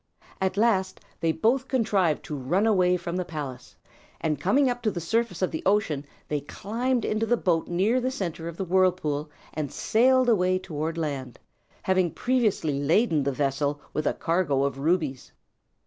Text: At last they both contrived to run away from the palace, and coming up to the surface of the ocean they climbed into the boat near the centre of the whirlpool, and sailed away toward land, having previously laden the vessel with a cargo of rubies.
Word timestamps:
At 0.41 0.57
last 0.57 0.99
they 1.19 1.31
both 1.31 1.67
contrived 1.67 2.23
to 2.25 2.35
run 2.35 2.65
away 2.65 2.97
from 2.97 3.17
the 3.17 3.23
palace, 3.23 3.75
and 4.19 4.41
coming 4.41 4.67
up 4.67 4.81
to 4.81 4.89
the 4.89 4.99
surface 4.99 5.43
of 5.43 5.51
the 5.51 5.61
ocean 5.63 6.07
they 6.27 6.41
climbed 6.41 7.05
into 7.05 7.27
the 7.27 7.37
boat 7.37 7.67
near 7.67 8.01
the 8.01 8.09
centre 8.09 8.47
of 8.47 8.57
the 8.57 8.65
whirlpool, 8.65 9.29
and 9.53 9.71
sailed 9.71 10.27
away 10.27 10.57
toward 10.57 10.97
land, 10.97 11.37
having 11.83 12.09
previously 12.09 12.79
laden 12.81 13.21
the 13.25 13.31
vessel 13.31 13.79
with 13.93 14.07
a 14.07 14.13
cargo 14.15 14.63
of 14.63 14.79
rubies. 14.79 15.33